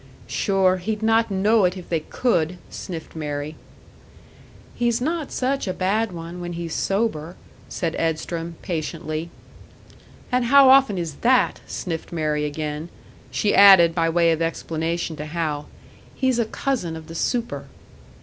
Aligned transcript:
"Sure, 0.25 0.77
he'd 0.77 1.03
not 1.03 1.29
know 1.29 1.63
it 1.63 1.77
if 1.77 1.87
they 1.87 1.99
could!" 1.99 2.57
sniffed 2.71 3.15
Mary. 3.15 3.55
"He's 4.73 4.99
not 4.99 5.31
such 5.31 5.67
a 5.67 5.75
bad 5.75 6.11
one, 6.11 6.41
when 6.41 6.53
he's 6.53 6.73
sober," 6.73 7.35
said 7.69 7.95
Edstrom, 7.99 8.55
patiently. 8.63 9.29
"And 10.31 10.45
how 10.45 10.69
often 10.71 10.97
is 10.97 11.17
that?" 11.21 11.59
sniffed 11.67 12.11
Mary 12.11 12.45
again. 12.45 12.89
She 13.29 13.53
added, 13.53 13.93
by 13.93 14.09
way 14.09 14.31
of 14.31 14.41
explanation 14.41 15.15
to 15.17 15.25
Hal, 15.27 15.67
"He's 16.15 16.39
a 16.39 16.45
cousin 16.45 16.95
of 16.95 17.05
the 17.05 17.13
super." 17.13 17.65